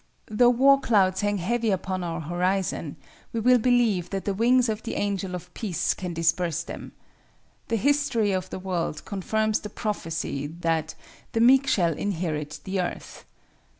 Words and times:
Though 0.31 0.49
war 0.49 0.79
clouds 0.79 1.21
hang 1.21 1.37
heavy 1.37 1.69
upon 1.69 2.03
our 2.03 2.21
horizon, 2.21 2.95
we 3.31 3.39
will 3.39 3.59
believe 3.59 4.09
that 4.09 4.25
the 4.25 4.33
wings 4.33 4.67
of 4.67 4.81
the 4.81 4.95
angel 4.95 5.35
of 5.35 5.53
peace 5.53 5.93
can 5.93 6.11
disperse 6.11 6.63
them. 6.63 6.93
The 7.67 7.75
history 7.75 8.31
of 8.31 8.49
the 8.49 8.57
world 8.57 9.05
confirms 9.05 9.59
the 9.59 9.69
prophecy 9.69 10.47
that 10.61 10.95
"the 11.33 11.39
meek 11.39 11.67
shall 11.67 11.93
inherit 11.95 12.61
the 12.63 12.81
earth." 12.81 13.25